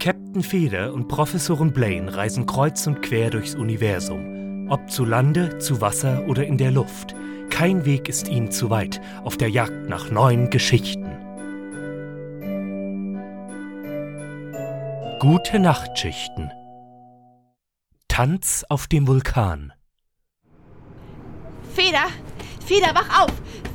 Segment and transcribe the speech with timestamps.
[0.00, 4.70] Captain Feder und Professorin Blaine reisen kreuz und quer durchs Universum.
[4.70, 7.14] Ob zu Lande, zu Wasser oder in der Luft.
[7.50, 11.04] Kein Weg ist ihnen zu weit auf der Jagd nach neuen Geschichten.
[15.18, 16.50] Gute Nachtschichten.
[18.08, 19.74] Tanz auf dem Vulkan.
[21.74, 22.06] Feder!
[22.64, 23.32] Feder, wach auf!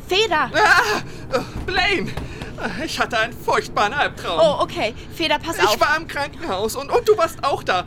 [0.07, 0.49] Feder!
[0.51, 2.09] Ah, Blaine!
[2.85, 4.39] Ich hatte einen furchtbaren Albtraum.
[4.39, 4.93] Oh, okay.
[5.13, 5.79] Feder, pass ich auf.
[5.79, 7.85] war im Krankenhaus und, und du warst auch da.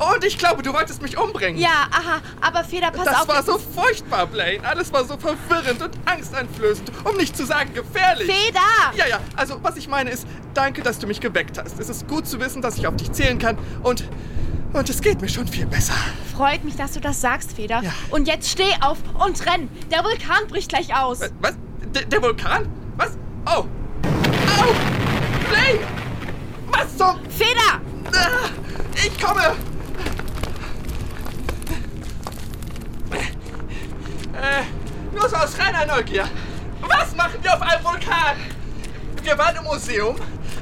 [0.00, 1.60] Und ich glaube, du wolltest mich umbringen.
[1.60, 3.28] Ja, aha, aber Feder, pass das auf.
[3.28, 4.66] war so furchtbar, Blaine.
[4.66, 8.30] Alles war so verwirrend und angsteinflößend, um nicht zu sagen gefährlich.
[8.32, 8.60] Feder!
[8.94, 11.78] Ja, ja, also was ich meine ist, danke, dass du mich geweckt hast.
[11.78, 14.04] Es ist gut zu wissen, dass ich auf dich zählen kann und,
[14.72, 15.94] und es geht mir schon viel besser.
[16.34, 17.82] Freut mich, dass du das sagst, Feder.
[17.82, 17.92] Ja.
[18.08, 19.68] Und jetzt steh auf und renn.
[19.90, 21.20] Der Vulkan bricht gleich aus.
[21.20, 21.32] Was?
[21.40, 21.54] was?
[21.94, 22.66] Der, der Vulkan?
[22.96, 23.18] Was?
[23.44, 23.64] Oh.
[24.60, 24.74] Au!
[25.48, 25.80] Blaine!
[26.72, 27.18] Was zum...
[27.30, 27.80] Feder!
[28.12, 28.48] Ah,
[28.94, 29.56] Ich komme!
[34.42, 34.62] Äh,
[35.14, 36.28] nur so aus reiner Neugier.
[36.80, 38.36] Was machen wir auf einem Vulkan?
[39.22, 40.16] Wir waren im Museum,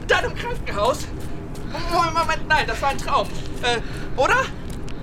[0.08, 1.06] dann im Krankenhaus.
[1.92, 3.28] Moment, Moment, nein, das war ein Traum.
[3.62, 3.80] Äh,
[4.18, 4.44] oder?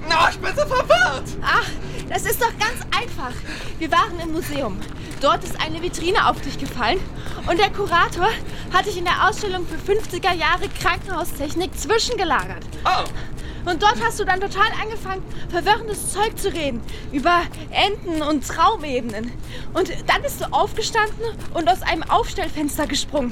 [0.10, 1.30] Na, ich bin so verwirrt.
[1.42, 1.68] Ach,
[2.10, 3.34] das ist doch ganz einfach.
[3.80, 4.78] Wir waren im Museum.
[5.22, 7.00] Dort ist eine Vitrine auf dich gefallen
[7.48, 8.30] und der Kurator
[8.74, 12.64] hat dich in der Ausstellung für 50er Jahre Krankenhaustechnik zwischengelagert.
[12.86, 16.82] Oh, Und dort hast du dann total angefangen, verwirrendes Zeug zu reden.
[17.12, 17.42] Über
[17.72, 19.32] Enden und Traumebenen.
[19.74, 23.32] Und dann bist du aufgestanden und aus einem Aufstellfenster gesprungen.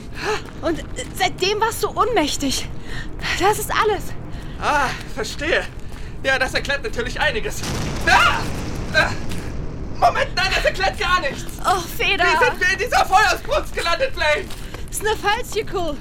[0.62, 0.84] Und
[1.16, 2.68] seitdem warst du ohnmächtig.
[3.40, 4.06] Das ist alles.
[4.62, 5.64] ah, verstehe.
[6.24, 7.62] Ja, das erklärt natürlich einiges.
[8.08, 8.40] Ah!
[8.98, 9.33] Äh,
[10.06, 11.46] Moment, nein, das erklärt gar nichts.
[11.66, 12.26] Oh, Feder.
[12.26, 14.46] Wie sind wir in dieser Feuersbrunst gelandet, Blaine?
[14.92, 15.98] Snefalsjökull.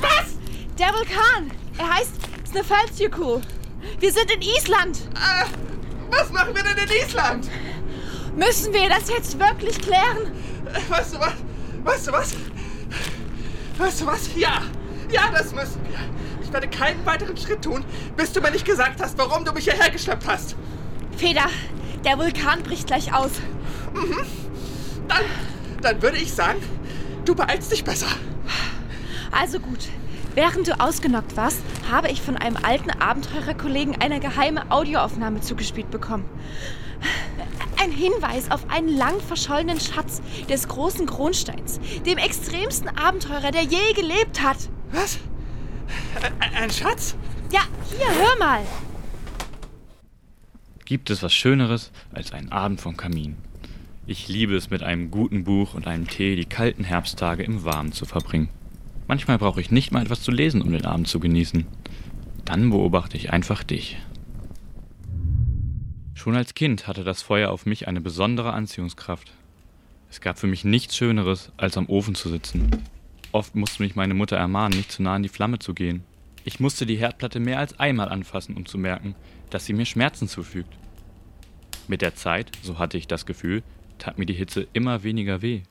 [0.00, 0.34] Was?
[0.78, 1.50] Der Vulkan.
[1.78, 2.12] Er heißt
[2.50, 3.42] Snefalsjökull.
[4.00, 4.98] Wir sind in Island.
[5.14, 5.44] Äh,
[6.10, 7.50] was machen wir denn in Island?
[8.34, 10.32] Müssen wir das jetzt wirklich klären?
[10.72, 11.32] Äh, Weißt du was?
[11.84, 12.34] Weißt du was?
[13.78, 14.30] Weißt du was?
[14.36, 14.62] Ja.
[15.10, 15.98] Ja, das müssen wir.
[16.42, 17.84] Ich werde keinen weiteren Schritt tun,
[18.16, 20.56] bis du mir nicht gesagt hast, warum du mich hierher geschleppt hast.
[21.16, 21.46] Feder,
[22.04, 23.32] der Vulkan bricht gleich aus.
[25.08, 25.24] Dann,
[25.80, 26.60] dann würde ich sagen,
[27.24, 28.08] du beeilst dich besser.
[29.30, 29.88] Also gut.
[30.34, 31.60] Während du ausgenockt warst,
[31.90, 36.24] habe ich von einem alten Abenteurerkollegen eine geheime Audioaufnahme zugespielt bekommen.
[37.80, 43.92] Ein Hinweis auf einen lang verschollenen Schatz des großen Kronsteins, dem extremsten Abenteurer, der je
[43.94, 44.56] gelebt hat.
[44.90, 45.18] Was?
[46.56, 47.14] Ein Schatz?
[47.52, 47.60] Ja,
[47.90, 48.62] hier, hör mal.
[50.86, 53.36] Gibt es was Schöneres als einen Abend vom Kamin?
[54.06, 57.92] Ich liebe es, mit einem guten Buch und einem Tee die kalten Herbsttage im Warmen
[57.92, 58.50] zu verbringen.
[59.08, 61.64] Manchmal brauche ich nicht mal etwas zu lesen, um den Abend zu genießen.
[62.44, 63.96] Dann beobachte ich einfach dich.
[66.12, 69.32] Schon als Kind hatte das Feuer auf mich eine besondere Anziehungskraft.
[70.10, 72.70] Es gab für mich nichts Schöneres, als am Ofen zu sitzen.
[73.32, 76.04] Oft musste mich meine Mutter ermahnen, nicht zu nah an die Flamme zu gehen.
[76.44, 79.14] Ich musste die Herdplatte mehr als einmal anfassen, um zu merken,
[79.54, 80.76] dass sie mir Schmerzen zufügt.
[81.86, 83.62] Mit der Zeit, so hatte ich das Gefühl,
[83.98, 85.62] tat mir die Hitze immer weniger weh.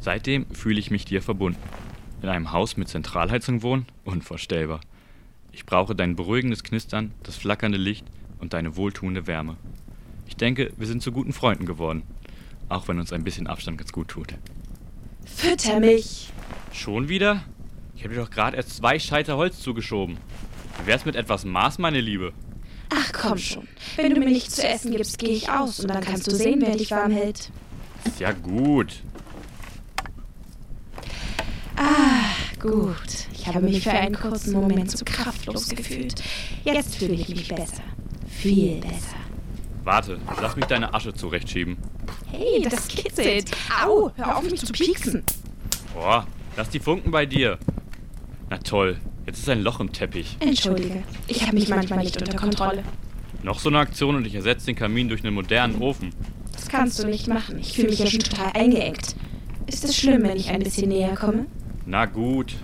[0.00, 1.60] Seitdem fühle ich mich dir verbunden.
[2.22, 3.84] In einem Haus mit Zentralheizung wohnen?
[4.04, 4.80] Unvorstellbar.
[5.52, 8.06] Ich brauche dein beruhigendes Knistern, das flackernde Licht
[8.38, 9.58] und deine wohltuende Wärme.
[10.26, 12.02] Ich denke, wir sind zu guten Freunden geworden.
[12.70, 14.32] Auch wenn uns ein bisschen Abstand ganz gut tut.
[15.26, 16.30] Fütter mich.
[16.72, 17.44] Schon wieder?
[17.94, 20.16] Ich habe dir doch gerade erst zwei Scheiter Holz zugeschoben.
[20.80, 22.32] Wie wär's mit etwas Maß, meine Liebe?
[22.94, 23.68] Ach komm schon.
[23.96, 26.60] Wenn du mir nichts zu essen gibst, gehe ich aus und dann kannst du sehen,
[26.62, 27.50] wer dich warm hält.
[28.04, 29.02] Ist ja gut.
[32.62, 33.26] Gut.
[33.32, 36.22] Ich habe mich für einen kurzen Moment so kraftlos gefühlt.
[36.62, 37.82] Jetzt fühle ich mich besser.
[38.28, 39.16] Viel besser.
[39.82, 41.76] Warte, lass mich deine Asche zurechtschieben.
[42.30, 43.50] Hey, das kitzelt.
[43.84, 45.24] Au, hör auf mich zu pieksen.
[45.92, 46.24] Boah,
[46.56, 47.58] lass die Funken bei dir.
[48.48, 50.36] Na toll, jetzt ist ein Loch im Teppich.
[50.40, 52.82] Entschuldige, ich habe mich manchmal nicht unter Kontrolle.
[53.42, 56.14] Noch so eine Aktion und ich ersetze den Kamin durch einen modernen Ofen.
[56.52, 57.58] Das kannst du nicht machen.
[57.58, 59.16] Ich fühle mich ja schon total eingeengt.
[59.66, 61.46] Ist es schlimm, wenn ich ein bisschen näher komme?
[61.86, 62.54] Na gut,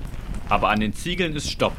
[0.48, 1.74] aber an den Ziegeln ist Stopp.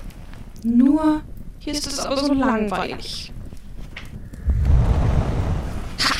[0.64, 1.22] Nur,
[1.60, 3.32] hier ist es aber so langweilig.
[6.04, 6.16] Ha!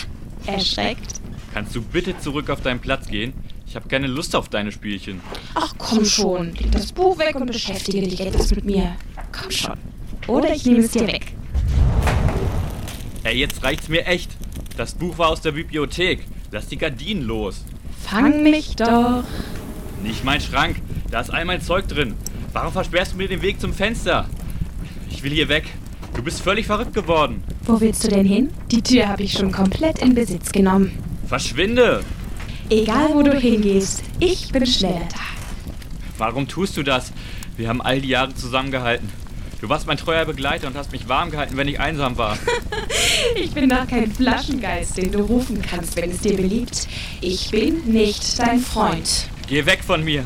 [0.52, 1.20] Erschreckt.
[1.54, 3.34] Kannst du bitte zurück auf deinen Platz gehen?
[3.66, 5.22] Ich habe keine Lust auf deine Spielchen.
[5.56, 8.96] Ach komm schon, leg das Buch weg und beschäftige dich etwas mit mir.
[9.32, 9.78] Komm schon.
[10.28, 11.34] Oder ich nehme es dir weg.
[13.24, 14.32] Ey, jetzt reicht's mir echt.
[14.78, 16.26] Das Buch war aus der Bibliothek.
[16.52, 17.64] Lass die Gardinen los.
[18.06, 19.24] Fang mich doch.
[20.04, 20.78] Nicht mein Schrank.
[21.12, 22.14] Da ist all mein Zeug drin.
[22.54, 24.30] Warum versperrst du mir den Weg zum Fenster?
[25.12, 25.66] Ich will hier weg.
[26.16, 27.44] Du bist völlig verrückt geworden.
[27.66, 28.50] Wo willst du denn hin?
[28.72, 30.92] Die Tür habe ich schon komplett in Besitz genommen.
[31.28, 32.04] Verschwinde!
[32.70, 35.39] Egal wo du hingehst, ich bin schneller da.
[36.20, 37.14] Warum tust du das?
[37.56, 39.10] Wir haben all die Jahre zusammengehalten.
[39.62, 42.38] Du warst mein treuer Begleiter und hast mich warm gehalten, wenn ich einsam war.
[43.36, 46.88] Ich bin doch kein Flaschengeist, den du rufen kannst, wenn es dir beliebt.
[47.22, 49.28] Ich bin nicht dein Freund.
[49.48, 50.24] Geh weg von mir.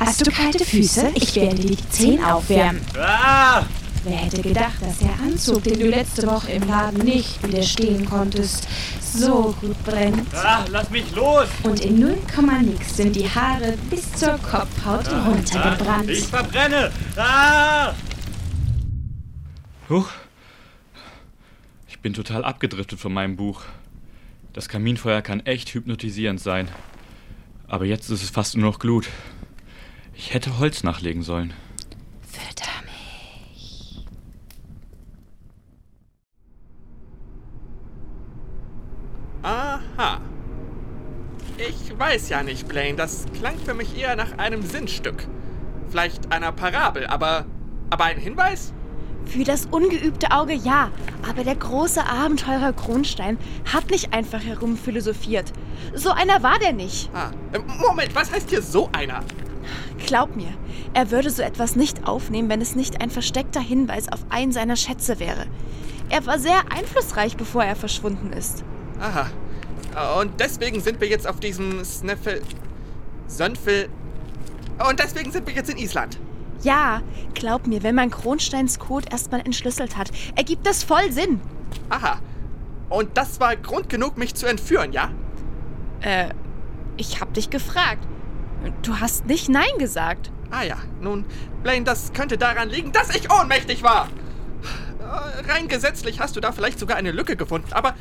[0.00, 1.12] Hast du kalte Füße?
[1.14, 2.80] Ich werde dir die Zehen aufwärmen.
[2.98, 3.62] Ah!
[4.04, 8.66] Wer hätte gedacht, dass der Anzug, den du letzte Woche im Laden nicht widerstehen konntest,
[9.00, 10.34] so gut brennt?
[10.34, 11.48] Ah, lass mich los!
[11.62, 12.18] Und in 0,
[12.62, 16.10] nix sind die Haare bis zur Kopfhaut runtergebrannt.
[16.10, 16.90] Ich verbrenne!
[17.16, 17.94] Ah!
[19.88, 20.08] Huch.
[21.86, 23.62] Ich bin total abgedriftet von meinem Buch.
[24.52, 26.68] Das Kaminfeuer kann echt hypnotisierend sein.
[27.68, 29.08] Aber jetzt ist es fast nur noch Glut.
[30.14, 31.54] Ich hätte Holz nachlegen sollen.
[32.30, 34.04] Fütter mich.
[39.42, 40.20] Aha.
[41.56, 42.96] Ich weiß ja nicht, Blaine.
[42.96, 45.28] Das klang für mich eher nach einem Sinnstück.
[45.88, 47.46] Vielleicht einer Parabel, aber.
[47.90, 48.72] Aber ein Hinweis?
[49.26, 50.90] Für das ungeübte Auge ja,
[51.28, 53.38] aber der große Abenteurer Kronstein
[53.72, 55.52] hat nicht einfach herumphilosophiert.
[55.94, 57.10] So einer war der nicht.
[57.14, 59.22] Ah, äh, Moment, was heißt hier so einer?
[60.06, 60.52] Glaub mir,
[60.94, 64.76] er würde so etwas nicht aufnehmen, wenn es nicht ein versteckter Hinweis auf einen seiner
[64.76, 65.46] Schätze wäre.
[66.08, 68.64] Er war sehr einflussreich, bevor er verschwunden ist.
[68.98, 69.26] Aha.
[70.20, 72.42] Und deswegen sind wir jetzt auf diesem Sneffel.
[73.26, 73.88] Sönfel.
[74.88, 76.18] Und deswegen sind wir jetzt in Island.
[76.62, 77.02] Ja,
[77.34, 81.40] glaub mir, wenn man Kronsteins Code erstmal entschlüsselt hat, ergibt das voll Sinn.
[81.90, 82.20] Aha.
[82.88, 85.10] Und das war Grund genug, mich zu entführen, ja?
[86.00, 86.28] Äh,
[86.96, 88.06] ich hab dich gefragt.
[88.82, 90.30] Du hast nicht Nein gesagt.
[90.50, 91.24] Ah ja, nun,
[91.62, 94.08] Blaine, das könnte daran liegen, dass ich ohnmächtig war.
[95.00, 97.94] Äh, Rein gesetzlich hast du da vielleicht sogar eine Lücke gefunden, aber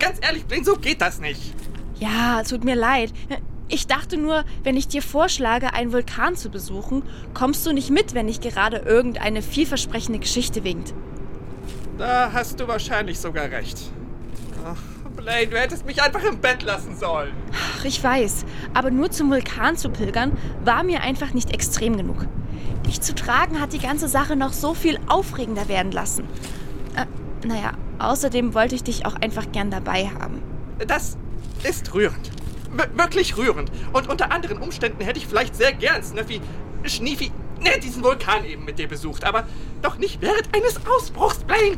[0.00, 1.54] ganz ehrlich, Blaine, so geht das nicht.
[1.98, 3.12] Ja, tut mir leid.
[3.68, 7.04] Ich dachte nur, wenn ich dir vorschlage, einen Vulkan zu besuchen,
[7.34, 10.92] kommst du nicht mit, wenn nicht gerade irgendeine vielversprechende Geschichte winkt.
[11.96, 13.78] Da hast du wahrscheinlich sogar recht.
[14.64, 14.76] Ach,
[15.14, 17.32] Blaine, du hättest mich einfach im Bett lassen sollen.
[17.52, 18.44] Ach, ich weiß,
[18.74, 20.32] aber nur zum Vulkan zu pilgern,
[20.64, 22.26] war mir einfach nicht extrem genug.
[22.86, 26.24] Dich zu tragen hat die ganze Sache noch so viel aufregender werden lassen.
[26.96, 27.06] Äh,
[27.46, 30.42] naja, außerdem wollte ich dich auch einfach gern dabei haben.
[30.86, 31.16] Das
[31.62, 32.30] ist rührend.
[32.72, 33.70] W wirklich rührend.
[33.92, 36.40] Und unter anderen Umständen hätte ich vielleicht sehr gern Snuffy,
[36.84, 39.24] Schniefi, ne, diesen Vulkan eben mit dir besucht.
[39.24, 39.44] Aber
[39.82, 41.76] doch nicht während eines Ausbruchs, Blaine.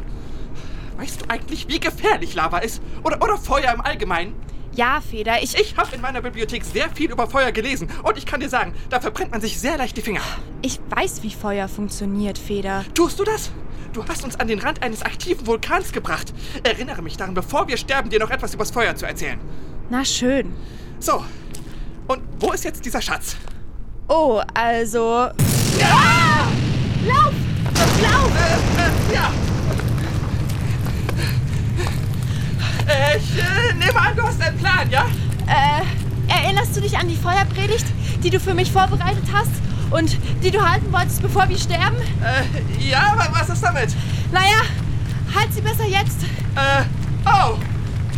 [0.98, 2.82] Weißt du eigentlich, wie gefährlich Lava ist?
[3.02, 4.34] Oder, oder Feuer im Allgemeinen?
[4.74, 7.88] Ja, Feder, ich, Ich habe in meiner Bibliothek sehr viel über Feuer gelesen.
[8.02, 10.22] Und ich kann dir sagen, da verbrennt man sich sehr leicht die Finger.
[10.62, 12.84] ich weiß, wie Feuer funktioniert, Feder.
[12.94, 13.50] Tust du das?
[13.92, 16.32] Du hast uns an den Rand eines aktiven Vulkans gebracht.
[16.62, 19.38] Erinnere mich daran, bevor wir sterben, dir noch etwas übers Feuer zu erzählen.
[19.90, 20.54] Na schön.
[20.98, 21.22] So.
[22.08, 23.36] Und wo ist jetzt dieser Schatz?
[24.08, 25.28] Oh, also.
[25.78, 26.48] Ja!
[27.06, 27.34] Lauf!
[28.02, 28.32] Lauf!
[28.38, 29.30] Äh, äh, ja.
[33.16, 35.06] Ich äh, nehme an, du hast einen Plan, ja?
[35.46, 35.82] Äh,
[36.32, 37.86] erinnerst du dich an die Feuerpredigt,
[38.22, 39.50] die du für mich vorbereitet hast
[39.92, 41.96] und die du halten wolltest, bevor wir sterben?
[42.22, 43.94] Äh, ja, aber was ist damit?
[44.32, 44.62] Naja,
[45.34, 46.22] halt sie besser jetzt.
[46.54, 46.84] Äh,
[47.26, 47.56] oh.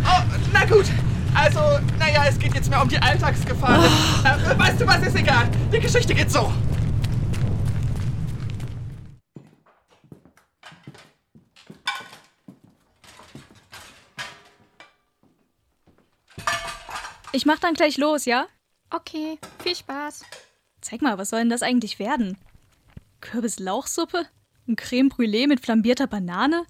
[0.07, 0.87] Oh, na gut.
[1.35, 1.61] Also,
[1.99, 3.85] naja, es geht jetzt mehr um die Alltagsgefahren.
[4.25, 5.49] Äh, weißt du was, ist egal.
[5.73, 6.53] Die Geschichte geht so.
[17.33, 18.47] Ich mach dann gleich los, ja?
[18.91, 20.23] Okay, viel Spaß.
[20.85, 22.37] Zeig mal, was soll denn das eigentlich werden?
[23.23, 24.27] Kürbislauchsuppe?
[24.69, 26.67] Ein Creme Brûlée mit flambierter Banane?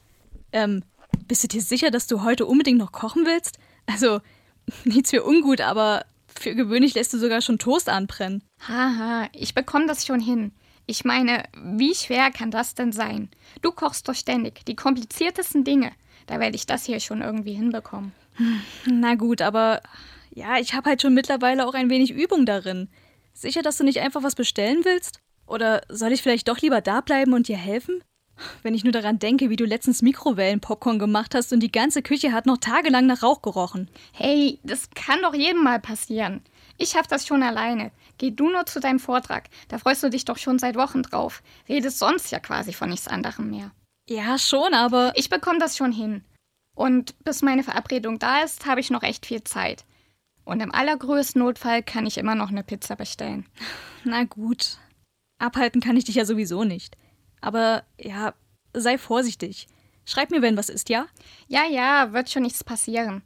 [0.52, 0.84] Ähm,
[1.26, 3.58] bist du dir sicher, dass du heute unbedingt noch kochen willst?
[3.86, 4.20] Also,
[4.84, 8.44] nichts für ungut, aber für gewöhnlich lässt du sogar schon Toast anbrennen.
[8.68, 10.52] Haha, ich bekomme das schon hin.
[10.86, 13.30] Ich meine, wie schwer kann das denn sein?
[13.62, 15.90] Du kochst doch ständig die kompliziertesten Dinge.
[16.28, 18.12] Da werde ich das hier schon irgendwie hinbekommen.
[18.86, 19.82] Na gut, aber
[20.32, 22.88] ja, ich habe halt schon mittlerweile auch ein wenig Übung darin.
[23.34, 25.20] Sicher, dass du nicht einfach was bestellen willst?
[25.46, 28.02] Oder soll ich vielleicht doch lieber da bleiben und dir helfen?
[28.62, 32.32] Wenn ich nur daran denke, wie du letztens Mikrowellen-Popcorn gemacht hast und die ganze Küche
[32.32, 33.88] hat noch tagelang nach Rauch gerochen.
[34.12, 36.42] Hey, das kann doch jedem mal passieren.
[36.78, 37.92] Ich schaff das schon alleine.
[38.18, 39.48] Geh du nur zu deinem Vortrag.
[39.68, 41.42] Da freust du dich doch schon seit Wochen drauf.
[41.68, 43.70] Redest sonst ja quasi von nichts anderem mehr.
[44.08, 46.24] Ja, schon, aber Ich bekomme das schon hin.
[46.76, 49.84] Und bis meine Verabredung da ist, habe ich noch echt viel Zeit.
[50.44, 53.46] Und im allergrößten Notfall kann ich immer noch eine Pizza bestellen.
[54.04, 54.78] na gut.
[55.38, 56.96] abhalten kann ich dich ja sowieso nicht.
[57.40, 58.34] Aber ja,
[58.72, 59.66] sei vorsichtig.
[60.04, 61.06] Schreib mir, wenn was ist, ja?
[61.48, 63.22] Ja, ja, wird schon nichts passieren.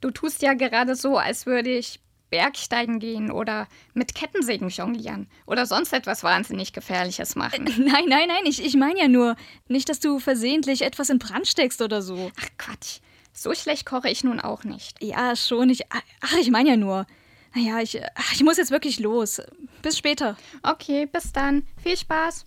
[0.00, 2.00] Du tust ja gerade so, als würde ich
[2.30, 7.66] Bergsteigen gehen oder mit Kettensägen jonglieren oder sonst etwas wahnsinnig Gefährliches machen.
[7.66, 9.36] Äh, nein, nein, nein, ich, ich meine ja nur,
[9.68, 12.30] nicht, dass du versehentlich etwas in Brand steckst oder so.
[12.40, 13.00] Ach Quatsch,
[13.40, 15.02] so schlecht koche ich nun auch nicht.
[15.02, 17.06] Ja, schon, ich, ach, ich meine ja nur.
[17.54, 19.40] Naja, ich, ach, ich muss jetzt wirklich los.
[19.80, 20.36] Bis später.
[20.62, 21.66] Okay, bis dann.
[21.82, 22.44] Viel Spaß.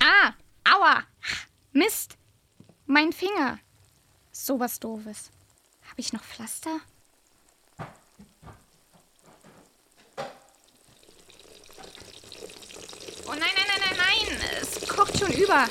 [0.00, 0.34] Ah,
[0.70, 1.02] aua.
[1.72, 2.18] Mist.
[2.84, 3.58] Mein Finger.
[4.32, 5.30] Sowas doofes.
[5.88, 6.80] Habe ich noch Pflaster?
[13.32, 14.38] Oh nein, nein, nein, nein, nein.
[14.60, 15.66] Es kocht schon über.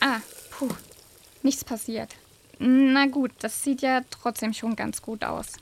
[0.00, 0.68] Ah, puh.
[1.44, 2.16] Nichts passiert.
[2.58, 5.52] Na gut, das sieht ja trotzdem schon ganz gut aus.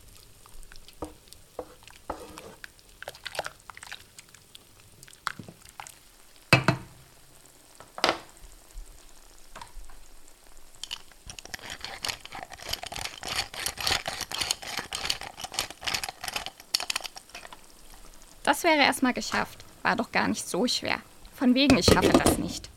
[18.47, 19.65] Das wäre erstmal geschafft.
[19.83, 21.03] War doch gar nicht so schwer.
[21.35, 22.71] Von wegen, ich schaffe das nicht.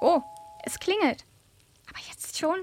[0.00, 0.20] Oh,
[0.64, 1.24] es klingelt.
[1.88, 2.58] Aber jetzt schon?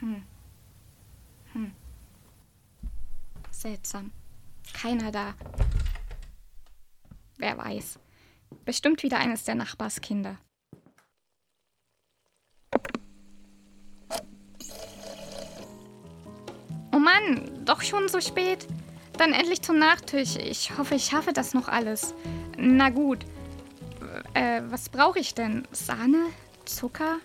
[0.00, 0.26] Hm.
[1.54, 1.72] Hm.
[3.50, 4.12] Seltsam.
[4.74, 5.32] Keiner da.
[7.38, 7.98] Wer weiß.
[8.66, 10.36] Bestimmt wieder eines der Nachbarskinder.
[17.68, 18.66] Doch schon so spät.
[19.18, 20.36] Dann endlich zum Nachtisch.
[20.36, 22.14] Ich hoffe, ich schaffe das noch alles.
[22.56, 23.24] Na gut.
[24.34, 25.66] Äh, was brauche ich denn?
[25.72, 26.26] Sahne?
[26.64, 27.18] Zucker?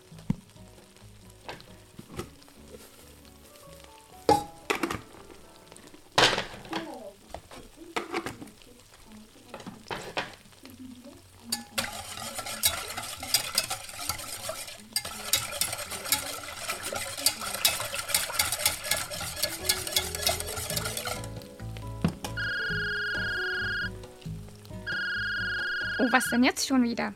[26.03, 27.13] Oh, was denn jetzt schon wieder?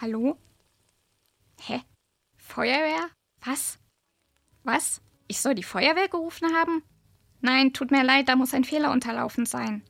[0.00, 0.38] Hallo?
[1.60, 1.82] Hä?
[2.38, 3.10] Feuerwehr?
[3.44, 3.78] Was?
[4.64, 5.02] Was?
[5.28, 6.82] Ich soll die Feuerwehr gerufen haben?
[7.42, 9.84] Nein, tut mir leid, da muss ein Fehler unterlaufen sein.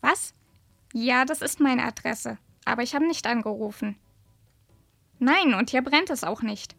[0.00, 0.34] Was?
[0.94, 3.98] Ja, das ist meine Adresse, aber ich habe nicht angerufen.
[5.18, 6.74] Nein, und hier brennt es auch nicht.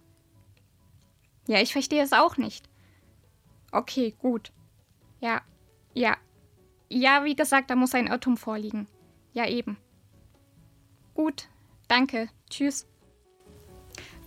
[1.46, 2.68] Ja, ich verstehe es auch nicht.
[3.72, 4.52] Okay, gut.
[5.20, 5.44] Ja,
[5.94, 6.18] ja.
[6.90, 8.88] Ja, wie gesagt, da muss ein Irrtum vorliegen.
[9.34, 9.78] Ja, eben.
[11.16, 11.48] Gut,
[11.88, 12.30] danke.
[12.50, 12.86] Tschüss.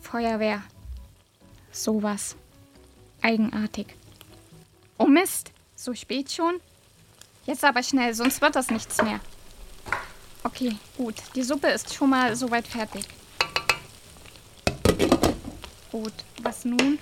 [0.01, 0.63] Feuerwehr.
[1.71, 2.35] Sowas.
[3.23, 3.95] Eigenartig.
[4.97, 6.61] Oh Mist, so spät schon?
[7.47, 9.21] Jetzt aber schnell, sonst wird das nichts mehr.
[10.43, 11.15] Okay, gut.
[11.35, 13.05] Die Suppe ist schon mal soweit fertig.
[15.93, 16.99] Gut, was nun?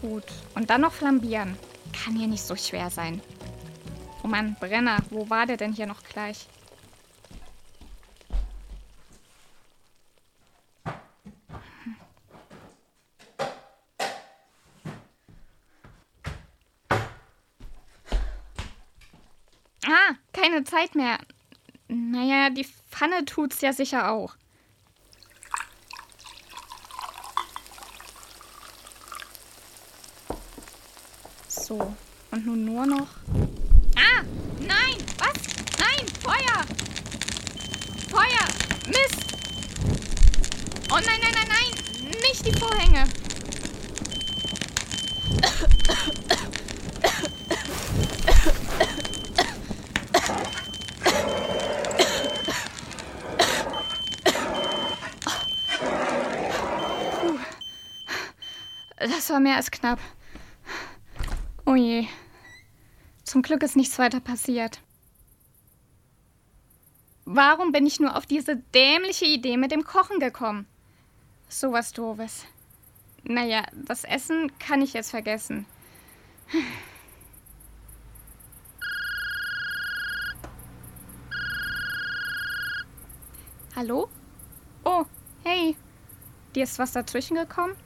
[0.00, 0.24] Gut.
[0.54, 1.56] Und dann noch flambieren.
[1.92, 3.20] Kann hier nicht so schwer sein.
[4.22, 6.46] Oh Mann, Brenner, wo war der denn hier noch gleich?
[19.84, 21.18] Ah, keine Zeit mehr.
[21.88, 24.36] Naja, die Pfanne tut's ja sicher auch.
[31.68, 31.94] So,
[32.30, 33.08] und nun nur noch.
[33.94, 34.24] Ah!
[34.58, 34.96] Nein!
[35.18, 35.36] Was?
[35.78, 36.06] Nein!
[36.22, 36.64] Feuer!
[38.08, 38.48] Feuer!
[38.86, 39.34] Mist!
[40.90, 42.10] Oh nein, nein, nein, nein!
[42.22, 43.04] Nicht die Vorhänge!
[58.96, 59.98] Das war mehr als knapp.
[61.78, 62.08] Je.
[63.22, 64.80] Zum Glück ist nichts weiter passiert.
[67.24, 70.66] Warum bin ich nur auf diese dämliche Idee mit dem Kochen gekommen?
[71.48, 72.46] So was Doofes.
[73.22, 75.66] Naja, das Essen kann ich jetzt vergessen.
[83.76, 84.08] Hallo?
[84.84, 85.04] Oh,
[85.44, 85.76] hey.
[86.56, 87.76] Dir ist was dazwischen gekommen?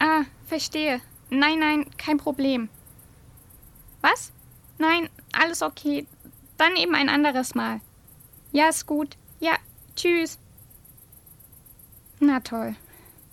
[0.00, 1.00] Ah, verstehe.
[1.34, 2.68] Nein, nein, kein Problem.
[4.02, 4.32] Was?
[4.76, 6.06] Nein, alles okay.
[6.58, 7.80] Dann eben ein anderes Mal.
[8.52, 9.16] Ja, ist gut.
[9.40, 9.56] Ja,
[9.96, 10.38] tschüss.
[12.20, 12.76] Na toll.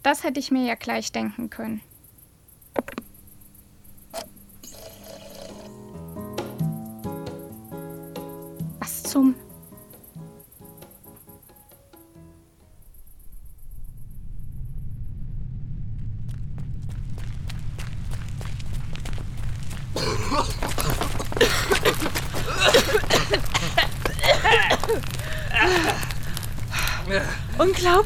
[0.02, 1.82] Das hätte ich mir ja gleich denken können.
[8.80, 9.36] Was zum...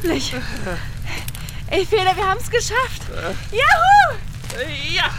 [0.04, 0.34] Unglaublich.
[1.68, 3.02] Ey, Feder, wir haben es geschafft.
[3.50, 4.60] Juhu!
[4.60, 5.10] Äh, Ja.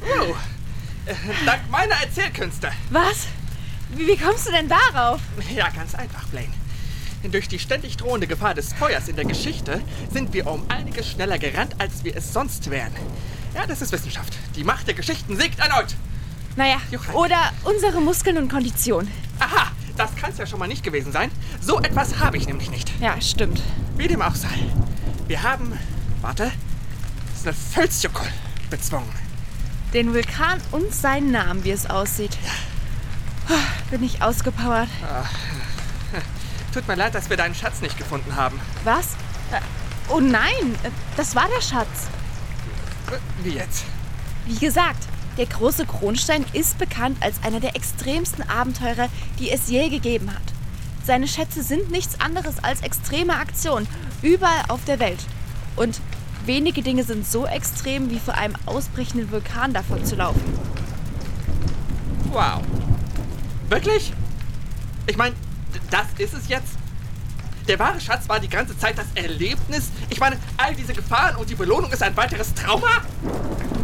[0.00, 0.36] Wow.
[1.44, 2.70] Dank meiner Erzählkünste.
[2.90, 3.26] Was?
[3.90, 5.20] Wie, wie kommst du denn darauf?
[5.54, 6.52] Ja, ganz einfach, Blaine.
[7.24, 9.80] Durch die ständig drohende Gefahr des Feuers in der Geschichte
[10.12, 12.92] sind wir um einiges schneller gerannt, als wir es sonst wären.
[13.54, 14.32] Ja, das ist Wissenschaft.
[14.54, 15.96] Die Macht der Geschichten siegt erneut.
[16.54, 17.14] Naja, Johann.
[17.14, 19.10] oder unsere Muskeln und Kondition.
[19.40, 21.30] Aha, das kann es ja schon mal nicht gewesen sein.
[21.60, 22.90] So etwas habe ich nämlich nicht.
[23.00, 23.60] Ja, stimmt.
[23.96, 24.48] Wie dem auch sei.
[25.26, 25.78] Wir haben,
[26.20, 26.52] warte,
[27.40, 28.28] Snefelsjökull
[28.70, 29.08] bezwungen.
[29.92, 32.36] Den Vulkan und seinen Namen, wie es aussieht.
[33.90, 34.88] Bin ich ausgepowert.
[36.74, 38.60] Tut mir leid, dass wir deinen Schatz nicht gefunden haben.
[38.84, 39.14] Was?
[39.52, 39.60] Äh,
[40.08, 42.08] Oh nein, äh, das war der Schatz.
[43.10, 43.84] Äh, Wie jetzt?
[44.46, 45.02] Wie gesagt,
[45.36, 50.42] der große Kronstein ist bekannt als einer der extremsten Abenteurer, die es je gegeben hat.
[51.06, 53.86] Seine Schätze sind nichts anderes als extreme Aktionen,
[54.22, 55.20] überall auf der Welt.
[55.76, 56.00] Und
[56.46, 60.42] wenige Dinge sind so extrem, wie vor einem ausbrechenden Vulkan davon zu laufen.
[62.32, 62.60] Wow.
[63.68, 64.12] Wirklich?
[65.06, 65.36] Ich meine,
[65.92, 66.72] das ist es jetzt?
[67.68, 69.92] Der wahre Schatz war die ganze Zeit das Erlebnis?
[70.10, 72.88] Ich meine, all diese Gefahren und die Belohnung ist ein weiteres Trauma?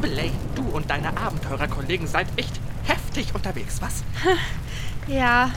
[0.01, 4.03] Blaine, du und deine Abenteurerkollegen seid echt heftig unterwegs, was?
[5.09, 5.51] Ja,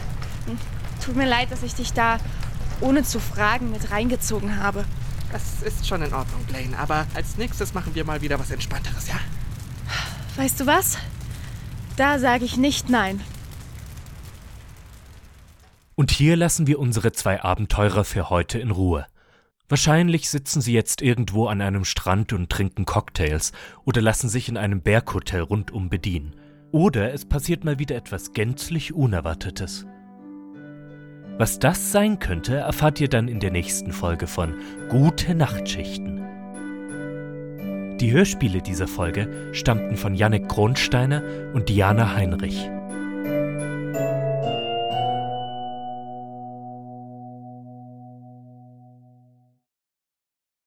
[1.05, 2.17] tut mir leid, dass ich dich da
[2.81, 4.85] ohne zu fragen mit reingezogen habe.
[5.31, 9.07] Das ist schon in Ordnung, Blaine, aber als nächstes machen wir mal wieder was Entspannteres,
[9.07, 9.19] ja?
[10.35, 10.97] Weißt du was?
[11.95, 13.21] Da sage ich nicht nein.
[15.95, 19.05] Und hier lassen wir unsere zwei Abenteurer für heute in Ruhe.
[19.69, 23.51] Wahrscheinlich sitzen sie jetzt irgendwo an einem Strand und trinken Cocktails
[23.85, 26.35] oder lassen sich in einem Berghotel rundum bedienen.
[26.71, 29.85] Oder es passiert mal wieder etwas gänzlich Unerwartetes.
[31.37, 34.53] Was das sein könnte, erfahrt ihr dann in der nächsten Folge von
[34.87, 36.21] Gute Nachtschichten.
[37.99, 41.21] Die Hörspiele dieser Folge stammten von Jannik Kronsteiner
[41.53, 42.69] und Diana Heinrich.